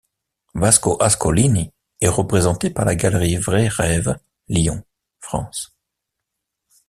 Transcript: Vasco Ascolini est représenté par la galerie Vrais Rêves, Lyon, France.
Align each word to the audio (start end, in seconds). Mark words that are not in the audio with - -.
Vasco 0.55 0.97
Ascolini 0.99 1.69
est 1.99 2.07
représenté 2.07 2.71
par 2.71 2.85
la 2.85 2.95
galerie 2.95 3.35
Vrais 3.37 3.67
Rêves, 3.67 4.17
Lyon, 4.47 4.83
France. 5.19 5.77